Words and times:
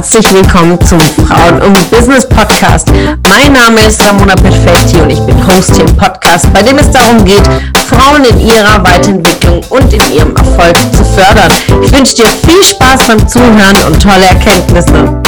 herzlich 0.00 0.32
willkommen 0.32 0.80
zum 0.80 0.98
Frauen 0.98 1.60
und 1.60 1.90
Business 1.90 2.26
Podcast. 2.26 2.90
Mein 3.28 3.52
Name 3.52 3.86
ist 3.86 4.02
Ramona 4.02 4.34
Perfetti 4.34 4.96
und 4.96 5.10
ich 5.10 5.20
bin 5.20 5.46
Host 5.46 5.76
hier 5.76 5.84
im 5.84 5.94
Podcast, 5.94 6.50
bei 6.54 6.62
dem 6.62 6.78
es 6.78 6.90
darum 6.90 7.22
geht, 7.22 7.42
Frauen 7.86 8.24
in 8.24 8.40
ihrer 8.40 8.82
Weiterentwicklung 8.82 9.62
und 9.68 9.92
in 9.92 10.00
ihrem 10.14 10.34
Erfolg 10.34 10.74
zu 10.96 11.04
fördern. 11.04 11.52
Ich 11.84 11.92
wünsche 11.92 12.14
dir 12.14 12.28
viel 12.28 12.62
Spaß 12.62 13.08
beim 13.08 13.28
Zuhören 13.28 13.76
und 13.88 14.02
tolle 14.02 14.24
Erkenntnisse. 14.24 15.20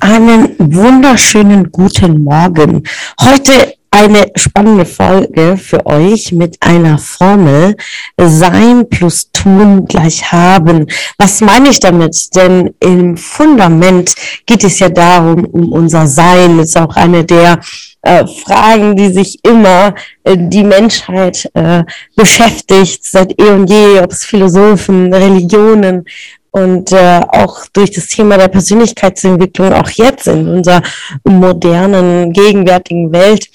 Einen 0.00 0.56
wunderschönen 0.58 1.72
guten 1.72 2.22
Morgen. 2.22 2.82
Heute 3.18 3.76
eine 3.92 4.32
spannende 4.34 4.86
Folge 4.86 5.56
für 5.56 5.84
euch 5.86 6.32
mit 6.32 6.56
einer 6.60 6.98
Formel 6.98 7.76
Sein 8.18 8.88
plus 8.88 9.30
Tun 9.30 9.84
gleich 9.86 10.32
haben. 10.32 10.86
Was 11.18 11.40
meine 11.40 11.68
ich 11.68 11.78
damit? 11.78 12.34
Denn 12.34 12.74
im 12.80 13.16
Fundament 13.16 14.14
geht 14.46 14.64
es 14.64 14.78
ja 14.78 14.88
darum, 14.88 15.44
um 15.44 15.72
unser 15.72 16.06
Sein. 16.06 16.58
Das 16.58 16.68
ist 16.68 16.78
auch 16.78 16.96
eine 16.96 17.24
der 17.24 17.60
äh, 18.00 18.26
Fragen, 18.26 18.96
die 18.96 19.12
sich 19.12 19.38
immer 19.44 19.94
äh, 20.24 20.36
die 20.36 20.64
Menschheit 20.64 21.48
äh, 21.54 21.84
beschäftigt, 22.16 23.04
seit 23.04 23.38
eh 23.38 23.50
und 23.50 23.68
je, 23.68 24.00
ob 24.00 24.10
es 24.10 24.24
Philosophen, 24.24 25.12
Religionen 25.12 26.04
und 26.50 26.92
auch 26.92 27.64
durch 27.72 27.92
das 27.92 28.08
Thema 28.08 28.36
der 28.36 28.48
Persönlichkeitsentwicklung 28.48 29.72
auch 29.72 29.88
jetzt 29.88 30.26
in 30.26 30.46
unserer 30.46 30.82
modernen, 31.24 32.30
gegenwärtigen 32.30 33.10
Welt 33.10 33.48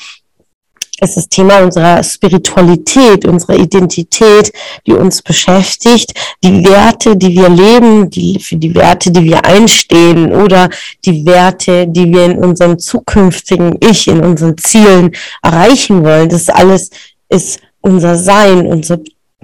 ist 1.00 1.18
das 1.18 1.30
Thema 1.30 1.60
unserer 1.60 2.04
Spiritualität, 2.04 3.26
unserer 3.26 3.56
Identität, 3.56 4.52
die 4.86 4.94
uns 4.94 5.22
beschäftigt, 5.22 6.14
die 6.44 6.66
Werte, 6.66 7.16
die 7.16 7.36
wir 7.36 7.50
leben, 7.50 8.10
die, 8.10 8.40
für 8.40 8.56
die 8.56 8.74
Werte, 8.74 9.12
die 9.12 9.24
wir 9.24 9.46
einstehen 9.46 10.34
oder 10.34 10.70
die 11.06 11.26
Werte, 11.26 11.88
die 11.88 12.12
wir 12.12 12.26
in 12.26 12.38
unserem 12.38 12.80
zukünftigen 12.80 13.78
Ich, 13.80 14.08
in 14.08 14.22
unseren 14.22 14.58
Zielen 14.58 15.12
erreichen 15.44 16.04
wollen. 16.04 16.30
Das 16.30 16.50
alles 16.50 16.90
ist 17.30 17.60
unser 17.82 18.16
Sein, 18.16 18.66
unser, 18.66 18.98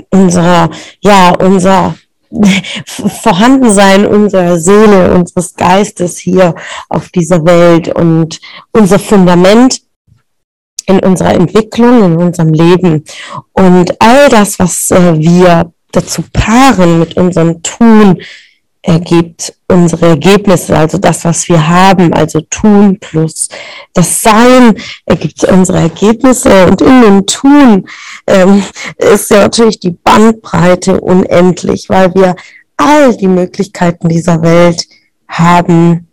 unser, 0.09 0.71
ja, 1.01 1.35
unser 1.35 1.95
Vorhandensein 2.85 4.07
unserer 4.07 4.57
Seele, 4.57 5.13
unseres 5.13 5.53
Geistes 5.53 6.17
hier 6.17 6.55
auf 6.89 7.09
dieser 7.09 7.45
Welt 7.45 7.89
und 7.89 8.39
unser 8.71 8.97
Fundament 8.97 9.83
in 10.87 10.99
unserer 10.99 11.33
Entwicklung, 11.33 12.03
in 12.03 12.17
unserem 12.17 12.53
Leben. 12.53 13.03
Und 13.53 14.01
all 14.01 14.29
das, 14.29 14.59
was 14.59 14.91
äh, 14.91 15.17
wir 15.17 15.71
dazu 15.91 16.23
paaren 16.33 16.99
mit 16.99 17.17
unserem 17.17 17.61
Tun, 17.63 18.21
ergibt 18.83 19.55
unsere 19.69 20.07
Ergebnisse, 20.07 20.77
also 20.77 20.97
das, 20.97 21.23
was 21.23 21.47
wir 21.47 21.67
haben, 21.69 22.13
also 22.13 22.41
tun 22.41 22.99
plus 22.99 23.47
das 23.93 24.21
Sein 24.21 24.75
ergibt 25.05 25.45
unsere 25.45 25.79
Ergebnisse 25.79 26.67
und 26.67 26.81
in 26.81 27.01
dem 27.01 27.25
Tun 27.25 27.87
ähm, 28.27 28.61
ist 28.97 29.31
ja 29.31 29.37
natürlich 29.37 29.79
die 29.79 29.91
Bandbreite 29.91 30.99
unendlich, 30.99 31.85
weil 31.87 32.13
wir 32.13 32.35
all 32.75 33.15
die 33.15 33.27
Möglichkeiten 33.29 34.09
dieser 34.09 34.41
Welt 34.41 34.85
haben, 35.29 36.09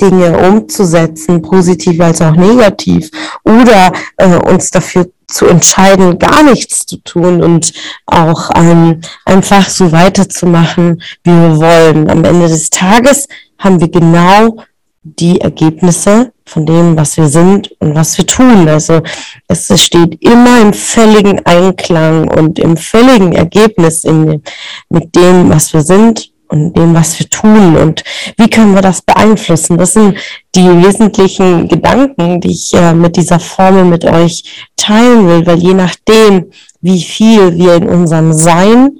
Dinge 0.00 0.36
umzusetzen, 0.38 1.42
positiv 1.42 2.00
als 2.00 2.22
auch 2.22 2.34
negativ, 2.34 3.10
oder 3.44 3.92
äh, 4.16 4.36
uns 4.36 4.70
dafür 4.70 5.08
zu 5.26 5.46
entscheiden, 5.46 6.18
gar 6.18 6.42
nichts 6.42 6.86
zu 6.86 6.98
tun 6.98 7.42
und 7.42 7.72
auch 8.06 8.50
ähm, 8.54 9.00
einfach 9.24 9.68
so 9.68 9.90
weiterzumachen, 9.90 11.02
wie 11.24 11.30
wir 11.30 11.58
wollen. 11.58 12.08
Am 12.08 12.24
Ende 12.24 12.48
des 12.48 12.70
Tages 12.70 13.26
haben 13.58 13.80
wir 13.80 13.88
genau 13.88 14.58
die 15.02 15.40
Ergebnisse 15.40 16.32
von 16.44 16.66
dem, 16.66 16.96
was 16.96 17.16
wir 17.16 17.28
sind 17.28 17.72
und 17.80 17.94
was 17.94 18.16
wir 18.18 18.26
tun. 18.26 18.68
Also 18.68 19.02
es 19.48 19.68
steht 19.80 20.22
immer 20.22 20.60
im 20.60 20.72
völligen 20.72 21.44
Einklang 21.44 22.28
und 22.28 22.58
im 22.58 22.76
völligen 22.76 23.32
Ergebnis 23.32 24.04
in, 24.04 24.42
mit 24.88 25.14
dem, 25.14 25.50
was 25.50 25.72
wir 25.72 25.82
sind 25.82 26.30
und 26.48 26.76
dem, 26.76 26.94
was 26.94 27.18
wir 27.18 27.28
tun 27.28 27.76
und 27.76 28.04
wie 28.36 28.48
können 28.48 28.74
wir 28.74 28.82
das 28.82 29.02
beeinflussen. 29.02 29.78
Das 29.78 29.94
sind 29.94 30.16
die 30.54 30.66
wesentlichen 30.84 31.68
Gedanken, 31.68 32.40
die 32.40 32.52
ich 32.52 32.72
äh, 32.74 32.94
mit 32.94 33.16
dieser 33.16 33.40
Formel 33.40 33.84
mit 33.84 34.04
euch 34.04 34.66
teilen 34.76 35.28
will, 35.28 35.46
weil 35.46 35.58
je 35.58 35.74
nachdem, 35.74 36.50
wie 36.80 37.02
viel 37.02 37.56
wir 37.56 37.74
in 37.74 37.88
unserem 37.88 38.32
Sein 38.32 38.98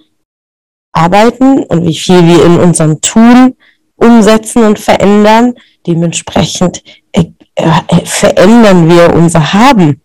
arbeiten 0.93 1.62
und 1.65 1.87
wie 1.87 1.95
viel 1.95 2.27
wir 2.27 2.45
in 2.45 2.59
unserem 2.59 3.01
Tun 3.01 3.55
umsetzen 3.97 4.65
und 4.65 4.78
verändern, 4.78 5.55
dementsprechend 5.87 6.83
äh, 7.13 7.25
äh, 7.55 8.05
verändern 8.05 8.89
wir 8.89 9.15
unser 9.15 9.53
Haben. 9.53 10.01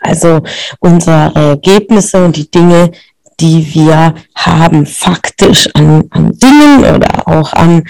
Also 0.00 0.40
unsere 0.80 1.32
Ergebnisse 1.34 2.24
und 2.24 2.36
die 2.36 2.50
Dinge, 2.50 2.90
die 3.40 3.74
wir 3.74 4.14
haben, 4.34 4.86
faktisch 4.86 5.68
an, 5.74 6.04
an 6.10 6.32
Dingen 6.38 6.80
oder 6.80 7.26
auch 7.26 7.52
an 7.52 7.84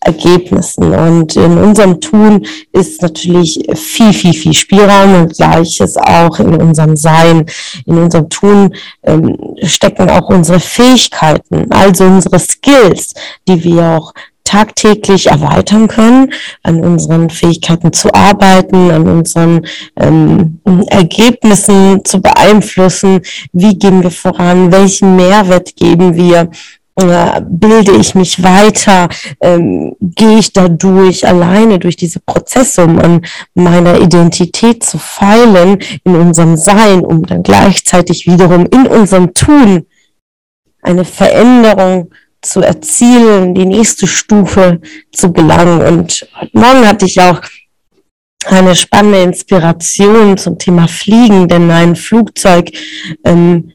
Ergebnissen. 0.00 0.94
Und 0.94 1.36
in 1.36 1.58
unserem 1.58 2.00
Tun 2.00 2.46
ist 2.72 3.02
natürlich 3.02 3.58
viel, 3.74 4.12
viel, 4.12 4.34
viel 4.34 4.54
Spielraum 4.54 5.22
und 5.22 5.36
gleiches 5.36 5.96
auch 5.96 6.38
in 6.38 6.54
unserem 6.54 6.96
Sein. 6.96 7.46
In 7.86 7.98
unserem 7.98 8.28
Tun 8.28 8.74
ähm, 9.02 9.36
stecken 9.62 10.08
auch 10.08 10.28
unsere 10.28 10.60
Fähigkeiten, 10.60 11.70
also 11.70 12.04
unsere 12.04 12.38
Skills, 12.38 13.14
die 13.48 13.62
wir 13.64 13.82
auch 13.82 14.12
tagtäglich 14.46 15.26
erweitern 15.26 15.88
können, 15.88 16.32
an 16.62 16.82
unseren 16.82 17.28
Fähigkeiten 17.28 17.92
zu 17.92 18.14
arbeiten, 18.14 18.90
an 18.90 19.06
unseren 19.08 19.66
ähm, 20.00 20.60
Ergebnissen 20.88 22.04
zu 22.04 22.22
beeinflussen. 22.22 23.20
Wie 23.52 23.78
gehen 23.78 24.02
wir 24.02 24.10
voran? 24.10 24.72
Welchen 24.72 25.16
Mehrwert 25.16 25.76
geben 25.76 26.16
wir? 26.16 26.50
Äh, 26.98 27.42
bilde 27.46 27.92
ich 27.92 28.14
mich 28.14 28.42
weiter, 28.42 29.10
ähm, 29.42 29.94
gehe 30.00 30.38
ich 30.38 30.54
da 30.54 30.66
durch, 30.66 31.26
alleine 31.28 31.78
durch 31.78 31.96
diese 31.96 32.20
Prozesse, 32.20 32.84
um 32.84 32.98
an 32.98 33.20
meiner 33.52 34.00
Identität 34.00 34.82
zu 34.82 34.96
feilen, 34.96 35.78
in 36.04 36.16
unserem 36.16 36.56
Sein, 36.56 37.00
um 37.00 37.22
dann 37.26 37.42
gleichzeitig 37.42 38.26
wiederum 38.26 38.64
in 38.64 38.86
unserem 38.86 39.34
Tun 39.34 39.84
eine 40.80 41.04
Veränderung 41.04 42.10
zu 42.42 42.60
erzielen, 42.60 43.54
die 43.54 43.66
nächste 43.66 44.06
Stufe 44.06 44.80
zu 45.12 45.32
gelangen. 45.32 45.80
Und 45.80 46.28
heute 46.40 46.58
Morgen 46.58 46.86
hatte 46.86 47.06
ich 47.06 47.20
auch 47.20 47.40
eine 48.46 48.76
spannende 48.76 49.22
Inspiration 49.22 50.36
zum 50.38 50.58
Thema 50.58 50.88
Fliegen, 50.88 51.48
denn 51.48 51.70
ein 51.70 51.96
Flugzeug 51.96 52.70
ähm, 53.24 53.72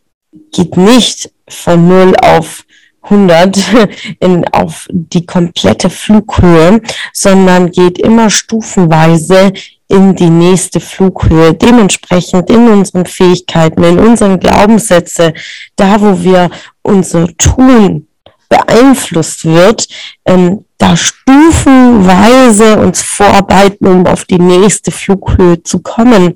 geht 0.51 0.77
nicht 0.77 1.31
von 1.47 1.88
0 1.88 2.16
auf 2.16 2.63
100 3.03 3.57
in, 4.19 4.47
auf 4.50 4.88
die 4.91 5.25
komplette 5.25 5.89
Flughöhe, 5.89 6.81
sondern 7.13 7.71
geht 7.71 7.97
immer 7.97 8.29
stufenweise 8.29 9.51
in 9.88 10.16
die 10.16 10.29
nächste 10.29 10.79
Flughöhe, 10.79 11.53
dementsprechend 11.53 12.50
in 12.50 12.69
unseren 12.69 13.05
Fähigkeiten, 13.05 13.83
in 13.83 14.00
unseren 14.00 14.39
Glaubenssätze, 14.39 15.33
da 15.75 16.00
wo 16.00 16.23
wir 16.23 16.50
unser 16.81 17.27
Tun 17.38 18.07
beeinflusst 18.51 19.45
wird, 19.45 19.88
ähm, 20.25 20.66
da 20.78 20.97
stufenweise 20.97 22.78
uns 22.79 23.01
vorarbeiten, 23.01 23.88
um 23.88 24.06
auf 24.06 24.25
die 24.25 24.39
nächste 24.39 24.92
Flughöhe 24.92 25.63
zu 25.63 25.80
kommen, 25.80 26.36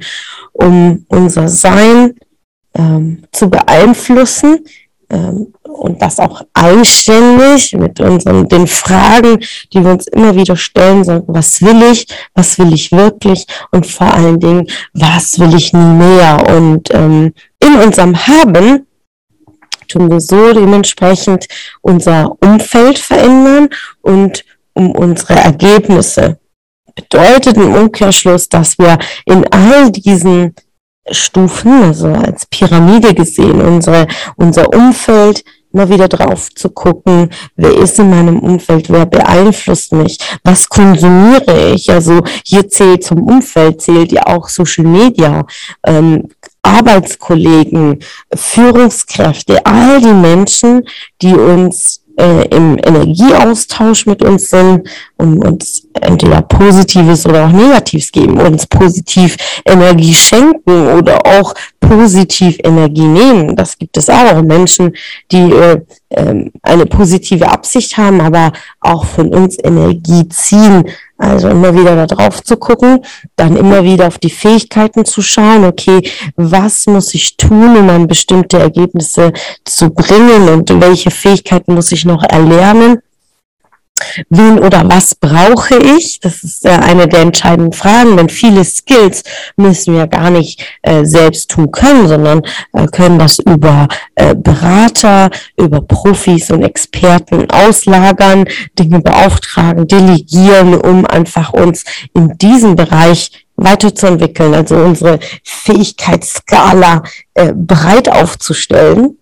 um 0.53 1.06
unser 1.09 1.50
Sein 1.50 2.15
ähm, 2.73 3.23
zu 3.33 3.50
beeinflussen 3.50 4.59
ähm, 5.09 5.53
und 5.63 6.01
das 6.01 6.19
auch 6.19 6.41
einständig 6.53 7.73
mit 7.73 8.00
unseren 8.00 8.47
den 8.47 8.67
Fragen, 8.67 9.39
die 9.73 9.83
wir 9.83 9.91
uns 9.91 10.07
immer 10.07 10.35
wieder 10.35 10.56
stellen 10.56 11.03
sollten: 11.03 11.33
Was 11.33 11.62
will 11.62 11.83
ich? 11.91 12.07
Was 12.33 12.57
will 12.57 12.73
ich 12.73 12.94
wirklich? 12.94 13.45
Und 13.71 13.85
vor 13.85 14.13
allen 14.13 14.39
Dingen, 14.39 14.67
was 14.94 15.38
will 15.38 15.53
ich 15.53 15.73
nie 15.73 15.94
mehr? 16.06 16.56
Und 16.56 16.94
ähm, 16.94 17.33
in 17.59 17.75
unserem 17.75 18.15
Haben 18.25 18.85
tun 19.87 20.09
wir 20.09 20.19
so 20.19 20.53
dementsprechend 20.53 21.47
unser 21.81 22.35
Umfeld 22.41 22.97
verändern 22.99 23.69
und 24.01 24.45
um 24.73 24.91
unsere 24.91 25.35
Ergebnisse. 25.35 26.39
Bedeutet 26.95 27.57
im 27.57 27.73
Umkehrschluss, 27.73 28.47
dass 28.47 28.77
wir 28.77 28.97
in 29.25 29.45
all 29.51 29.91
diesen 29.91 30.55
Stufen, 31.11 31.83
also 31.83 32.07
als 32.07 32.45
Pyramide 32.47 33.13
gesehen, 33.13 33.61
unsere, 33.61 34.07
unser 34.37 34.73
Umfeld 34.73 35.43
immer 35.75 35.89
wieder 35.89 36.07
drauf 36.07 36.49
zu 36.55 36.69
gucken, 36.69 37.29
wer 37.57 37.75
ist 37.77 37.99
in 37.99 38.09
meinem 38.09 38.39
Umfeld, 38.39 38.89
wer 38.89 39.05
beeinflusst 39.05 39.91
mich, 39.91 40.17
was 40.43 40.69
konsumiere 40.69 41.73
ich. 41.73 41.91
Also 41.91 42.23
hier 42.45 42.69
zählt 42.69 43.03
zum 43.03 43.23
Umfeld, 43.23 43.81
zählt 43.81 44.13
ja 44.13 44.25
auch 44.25 44.47
Social 44.47 44.85
Media. 44.85 45.45
Ähm, 45.85 46.29
Arbeitskollegen, 46.65 48.00
Führungskräfte, 48.33 49.65
all 49.65 50.01
die 50.01 50.13
Menschen, 50.13 50.83
die 51.21 51.33
uns 51.33 52.01
äh, 52.17 52.47
im 52.47 52.77
Energieaustausch 52.77 54.06
mit 54.06 54.23
uns 54.23 54.50
sind 54.50 54.88
und 55.17 55.45
uns 55.45 55.88
entweder 56.00 56.41
Positives 56.41 57.25
oder 57.25 57.45
auch 57.45 57.51
Negatives 57.51 58.12
geben, 58.12 58.39
uns 58.39 58.65
positiv 58.67 59.35
Energie 59.65 60.13
schenken 60.13 60.88
oder 60.88 61.25
auch 61.25 61.53
positiv 61.79 62.57
Energie 62.63 63.06
nehmen. 63.06 63.56
Das 63.56 63.77
gibt 63.77 63.97
es 63.97 64.09
auch. 64.09 64.41
Menschen, 64.41 64.95
die 65.31 65.51
äh, 65.51 65.81
äh, 66.09 66.50
eine 66.62 66.85
positive 66.85 67.50
Absicht 67.50 67.97
haben, 67.97 68.21
aber 68.21 68.51
auch 68.79 69.06
von 69.06 69.33
uns 69.33 69.57
Energie 69.63 70.27
ziehen. 70.29 70.85
Also 71.17 71.47
immer 71.47 71.73
wieder 71.73 72.06
darauf 72.07 72.44
zu 72.44 72.57
gucken, 72.57 73.00
dann 73.38 73.56
immer 73.56 73.83
wieder 73.85 74.07
auf 74.07 74.17
die 74.17 74.29
Fähigkeiten 74.29 75.06
zu 75.06 75.21
schauen, 75.21 75.63
okay, 75.63 76.01
was 76.35 76.88
muss 76.88 77.13
ich 77.13 77.38
tun, 77.38 77.77
um 77.77 77.89
an 77.89 78.07
bestimmte 78.07 78.59
Ergebnisse 78.59 79.31
zu 79.63 79.91
bringen 79.91 80.50
und 80.50 80.81
welche 80.81 81.12
Fähigkeiten 81.12 81.73
muss 81.73 81.94
ich 81.94 82.03
noch 82.03 82.23
erlernen 82.23 83.00
wen 84.30 84.59
oder 84.59 84.88
was 84.89 85.15
brauche 85.15 85.77
ich? 85.77 86.19
Das 86.19 86.44
ist 86.44 86.65
äh, 86.65 86.69
eine 86.69 87.07
der 87.07 87.21
entscheidenden 87.21 87.74
Fragen, 87.74 88.18
denn 88.18 88.30
viele 88.30 88.63
Skills 88.63 89.24
müssen 89.56 89.95
wir 89.95 90.07
gar 90.07 90.30
nicht 90.30 90.63
äh, 90.81 91.06
selbst 91.06 91.51
tun 91.51 91.71
können, 91.71 92.07
sondern 92.07 92.42
äh, 92.74 92.88
können 92.88 93.19
das 93.19 93.39
über 93.39 93.88
äh, 94.15 94.36
Berater, 94.36 95.30
über 95.57 95.81
Profis 95.81 96.51
und 96.51 96.63
Experten 96.63 97.50
auslagern, 97.50 98.45
Dinge 98.77 99.01
beauftragen, 99.01 99.88
delegieren, 99.88 100.75
um 100.75 101.06
einfach 101.06 101.53
uns 101.53 101.83
in 102.13 102.38
diesem 102.38 102.75
Bereich 102.75 103.45
weiterzuentwickeln, 103.57 104.53
also 104.53 104.75
unsere 104.75 105.19
Fähigkeitsskala 105.44 107.03
äh, 107.36 107.53
breit 107.53 108.09
aufzustellen 108.09 109.18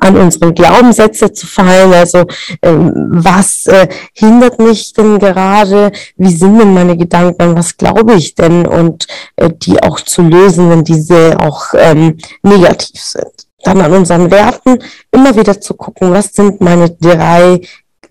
an 0.00 0.16
unsere 0.16 0.52
Glaubenssätze 0.52 1.32
zu 1.32 1.46
fallen. 1.46 1.92
Also 1.92 2.24
ähm, 2.62 2.92
was 3.10 3.66
äh, 3.66 3.88
hindert 4.12 4.58
mich 4.58 4.92
denn 4.92 5.18
gerade? 5.18 5.92
Wie 6.16 6.34
sind 6.34 6.58
denn 6.58 6.74
meine 6.74 6.96
Gedanken? 6.96 7.56
Was 7.56 7.76
glaube 7.76 8.14
ich 8.14 8.34
denn? 8.34 8.66
Und 8.66 9.06
äh, 9.36 9.50
die 9.50 9.82
auch 9.82 10.00
zu 10.00 10.22
lösen, 10.22 10.70
wenn 10.70 10.84
diese 10.84 11.38
auch 11.40 11.66
ähm, 11.74 12.18
negativ 12.42 13.00
sind. 13.00 13.26
Dann 13.64 13.80
an 13.80 13.92
unseren 13.92 14.30
Werten 14.30 14.78
immer 15.10 15.34
wieder 15.34 15.60
zu 15.60 15.74
gucken, 15.74 16.12
was 16.12 16.32
sind 16.32 16.60
meine 16.60 16.90
drei 16.90 17.60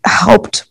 Haupt 0.06 0.68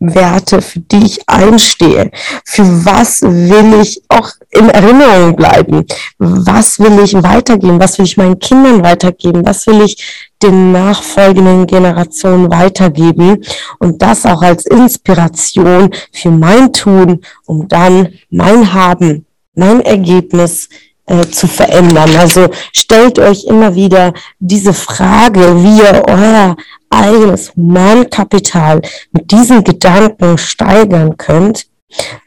Werte, 0.00 0.62
für 0.62 0.80
die 0.80 1.04
ich 1.04 1.28
einstehe. 1.28 2.10
Für 2.44 2.62
was 2.84 3.22
will 3.22 3.80
ich 3.80 4.02
auch 4.08 4.30
in 4.50 4.68
Erinnerung 4.68 5.34
bleiben? 5.34 5.84
Was 6.18 6.78
will 6.78 7.00
ich 7.02 7.14
weitergeben? 7.14 7.80
Was 7.80 7.98
will 7.98 8.06
ich 8.06 8.16
meinen 8.16 8.38
Kindern 8.38 8.82
weitergeben? 8.82 9.44
Was 9.44 9.66
will 9.66 9.82
ich 9.82 10.27
den 10.42 10.72
nachfolgenden 10.72 11.66
Generationen 11.66 12.50
weitergeben? 12.50 13.44
Und 13.78 14.02
das 14.02 14.26
auch 14.26 14.42
als 14.42 14.66
Inspiration 14.66 15.90
für 16.12 16.30
mein 16.30 16.72
Tun, 16.72 17.20
um 17.46 17.68
dann 17.68 18.08
mein 18.30 18.72
Haben, 18.72 19.26
mein 19.54 19.80
Ergebnis 19.80 20.68
äh, 21.06 21.26
zu 21.26 21.46
verändern. 21.46 22.14
Also 22.16 22.48
stellt 22.72 23.18
euch 23.18 23.44
immer 23.44 23.74
wieder 23.74 24.12
diese 24.38 24.74
Frage, 24.74 25.62
wie 25.62 25.78
ihr 25.78 26.02
euer 26.06 26.56
eigenes 26.90 27.54
Humankapital 27.54 28.82
mit 29.12 29.30
diesen 29.30 29.64
Gedanken 29.64 30.38
steigern 30.38 31.16
könnt 31.16 31.66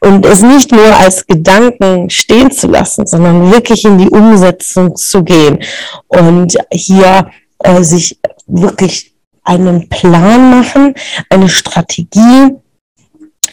und 0.00 0.26
es 0.26 0.42
nicht 0.42 0.72
nur 0.72 0.96
als 0.96 1.26
Gedanken 1.26 2.10
stehen 2.10 2.50
zu 2.50 2.66
lassen, 2.66 3.06
sondern 3.06 3.52
wirklich 3.52 3.84
in 3.84 3.98
die 3.98 4.10
Umsetzung 4.10 4.96
zu 4.96 5.22
gehen 5.22 5.60
und 6.08 6.56
hier 6.72 7.30
äh, 7.64 7.82
sich 7.82 8.18
wirklich 8.46 9.12
einen 9.44 9.88
Plan 9.88 10.50
machen, 10.50 10.94
eine 11.28 11.48
Strategie 11.48 12.56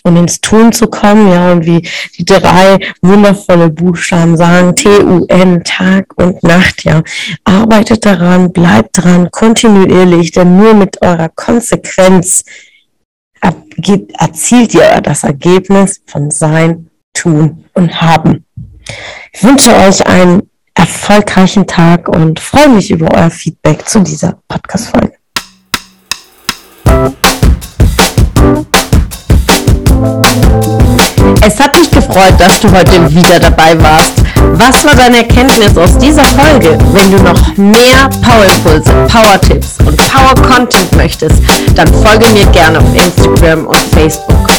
und 0.03 0.15
ins 0.15 0.39
Tun 0.39 0.71
zu 0.71 0.87
kommen, 0.87 1.31
ja, 1.31 1.51
und 1.51 1.65
wie 1.65 1.87
die 2.17 2.25
drei 2.25 2.79
wundervolle 3.01 3.69
Buchstaben 3.69 4.37
sagen, 4.37 4.75
T-U-N, 4.75 5.63
Tag 5.63 6.13
und 6.15 6.41
Nacht, 6.43 6.83
ja. 6.83 7.01
Arbeitet 7.43 8.05
daran, 8.05 8.53
bleibt 8.53 9.03
dran, 9.03 9.29
kontinuierlich, 9.31 10.31
denn 10.31 10.57
nur 10.57 10.73
mit 10.73 11.01
eurer 11.01 11.29
Konsequenz 11.29 12.43
erzielt 14.17 14.73
ihr 14.73 15.01
das 15.01 15.23
Ergebnis 15.23 16.01
von 16.05 16.29
Sein, 16.31 16.89
Tun 17.13 17.65
und 17.73 18.01
Haben. 18.01 18.45
Ich 19.33 19.43
wünsche 19.43 19.75
euch 19.75 20.05
einen 20.05 20.48
erfolgreichen 20.79 21.67
Tag 21.67 22.07
und 22.07 22.39
freue 22.39 22.69
mich 22.69 22.89
über 22.89 23.13
euer 23.13 23.29
Feedback 23.29 23.87
zu 23.87 23.99
dieser 23.99 24.37
Podcast-Folge. 24.47 25.13
Es 31.41 31.59
hat 31.59 31.75
mich 31.77 31.91
gefreut, 31.91 32.33
dass 32.37 32.61
du 32.61 32.71
heute 32.71 33.13
wieder 33.13 33.39
dabei 33.39 33.77
warst. 33.81 34.13
Was 34.53 34.85
war 34.85 34.95
deine 34.95 35.17
Erkenntnis 35.17 35.77
aus 35.77 35.97
dieser 35.97 36.23
Folge? 36.23 36.77
Wenn 36.93 37.11
du 37.11 37.23
noch 37.23 37.57
mehr 37.57 38.09
Power-Impulse, 38.21 38.91
Power-Tipps 39.11 39.79
und 39.85 39.97
Power-Content 39.97 40.95
möchtest, 40.95 41.41
dann 41.75 41.87
folge 41.93 42.25
mir 42.33 42.45
gerne 42.47 42.79
auf 42.79 42.95
Instagram 42.95 43.67
und 43.67 43.77
Facebook. 43.93 44.58